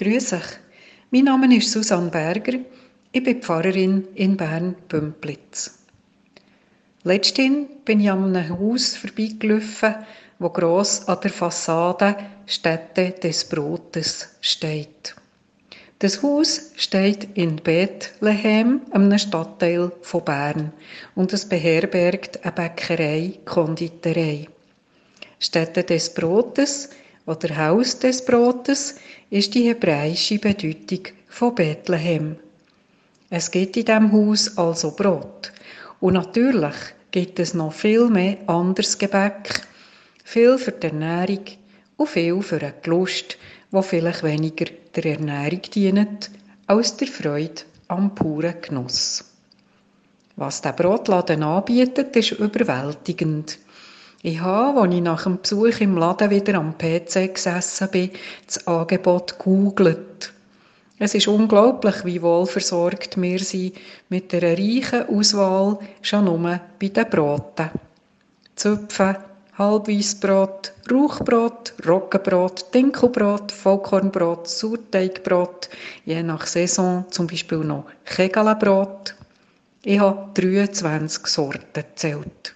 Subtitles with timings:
[0.00, 0.56] Grüß euch.
[1.10, 2.58] Mein Name ist Susanne Berger.
[3.12, 5.78] Ich bin Pfarrerin in Bern-Bümplitz.
[7.02, 9.96] Letztens bin ich an einem Haus vorbeigelaufen,
[10.38, 12.16] wo gross an der Fassade
[12.46, 15.14] Stätte des Brotes steht.
[15.98, 20.72] Das Haus steht in Bethlehem, einem Stadtteil von Bern,
[21.14, 24.48] und es beherbergt eine Bäckerei, Konditorei.
[25.38, 26.88] Stätte des Brotes
[27.26, 28.96] oder Haus des Brotes
[29.30, 32.36] ist die hebräische Bedeutung von Bethlehem.
[33.28, 35.52] Es gibt in diesem Haus also Brot.
[36.00, 36.74] Und natürlich
[37.10, 39.66] gibt es noch viel mehr anderes Gebäck,
[40.24, 41.44] viel für die Ernährung
[41.96, 43.36] und viel für eine Lust,
[43.70, 44.66] wo vielleicht weniger
[44.96, 46.30] der Ernährung dient,
[46.66, 49.24] als der Freude am puren Genuss.
[50.36, 53.58] Was der Brotladen anbietet, ist überwältigend.
[54.22, 58.10] Ich habe, als ich nach dem Besuch im Laden wieder am PC gesessen bin,
[58.44, 60.34] das Angebot gegoogelt.
[60.98, 63.78] Es ist unglaublich, wie wohlversorgt wir sind
[64.10, 67.70] mit einer reichen Auswahl schon nur bei den Broten.
[68.56, 69.16] Zöpfe,
[69.56, 75.70] Halbweissbrot, Rauchbrot, Roggenbrot, Dinkelbrot, Vollkornbrot, Sauerteigbrot,
[76.04, 79.14] je nach Saison zum Beispiel noch Kegelenbrot.
[79.82, 82.54] Ich habe 23 Sorten gezählt.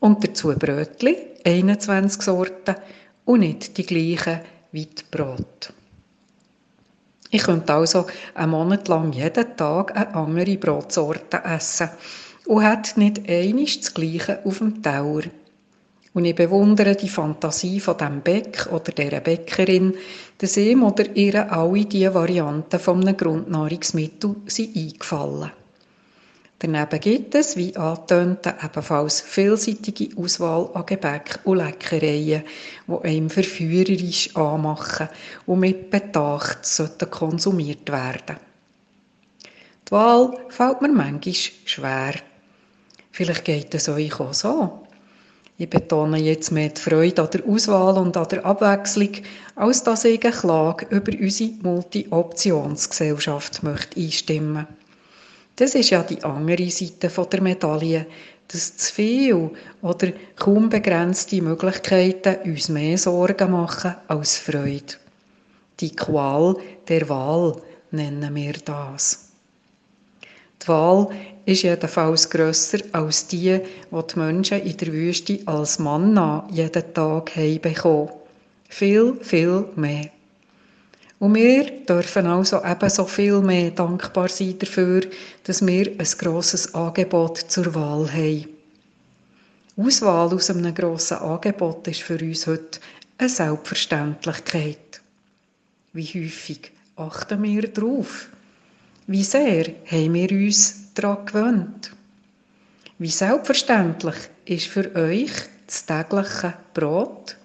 [0.00, 2.74] Und dazu Brötli, 21 Sorten
[3.24, 4.40] und nicht die gleichen
[4.72, 5.72] wie die Brot.
[7.30, 11.90] Ich könnte also einen Monat lang jeden Tag eine andere Brotsorte essen
[12.46, 15.22] und hätte nicht einiges das Gleiche auf dem Teller.
[16.12, 19.94] Und ich bewundere die Fantasie von dem Bäck oder dieser Bäckerin,
[20.38, 25.52] dass ihm oder ihr alle diese Varianten von einem Grundnahrungsmittel sind eingefallen.
[26.62, 32.44] Daneben gibt es, wie angetönt, ebenfalls vielseitige Auswahl an Gebäck und Leckereien,
[32.86, 35.08] die einem verführerisch anmachen
[35.46, 38.36] und mit Bedacht sollten konsumiert werden.
[39.88, 42.12] Die Wahl fällt mir manchmal schwer.
[43.10, 44.86] Vielleicht geht es euch auch so.
[45.56, 49.12] Ich betone jetzt mehr die Freude an der Auswahl und an der Abwechslung,
[49.56, 53.62] als dass ich eine Klage über unsere Multi-Optionsgesellschaft
[53.96, 54.79] einstimmen möchte.
[55.60, 58.06] Das ist ja die andere Seite der Medaille,
[58.48, 59.50] dass zu viel
[59.82, 64.94] oder kaum begrenzte Möglichkeiten uns mehr Sorgen machen als Freude.
[65.80, 66.56] Die Qual
[66.88, 67.60] der Wahl
[67.90, 69.32] nennen wir das.
[70.62, 71.10] Die Wahl
[71.44, 73.60] ist jedenfalls grösser als die,
[73.90, 78.08] die die Menschen in der Wüste als Manna jeden Tag bekommen.
[78.70, 80.08] Viel, viel mehr.
[81.20, 85.02] Und wir dürfen also ebenso viel mehr dankbar sein dafür,
[85.44, 88.48] dass wir ein grosses Angebot zur Wahl haben.
[89.76, 92.80] Auswahl aus einem grossen Angebot ist für uns heute
[93.18, 95.02] eine Selbstverständlichkeit.
[95.92, 98.30] Wie häufig achten wir darauf?
[99.06, 101.92] Wie sehr haben wir uns daran gewöhnt?
[102.98, 104.16] Wie selbstverständlich
[104.46, 105.32] ist für euch
[105.66, 107.36] das tägliche Brot?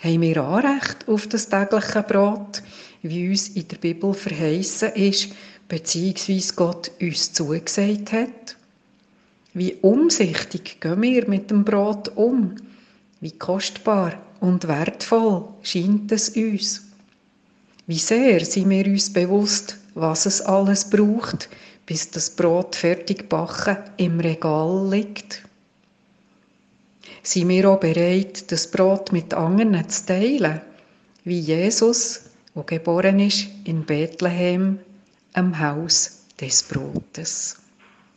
[0.00, 2.62] Haben wir Anrecht auf das tägliche Brot,
[3.02, 5.30] wie uns in der Bibel verheißen ist,
[5.66, 8.56] beziehungsweise Gott uns zugesagt hat?
[9.54, 12.54] Wie umsichtig gehen wir mit dem Brot um?
[13.20, 16.82] Wie kostbar und wertvoll scheint es uns?
[17.88, 21.48] Wie sehr sind wir uns bewusst, was es alles braucht,
[21.86, 25.42] bis das Brot fertig gebacken im Regal liegt?
[27.22, 30.60] Sind wir auch bereit, das Brot mit anderen zu teilen,
[31.24, 32.22] wie Jesus,
[32.54, 34.78] wo geboren ist in Bethlehem,
[35.34, 37.56] am Haus des Brotes?